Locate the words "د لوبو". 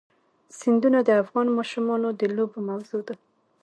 2.19-2.57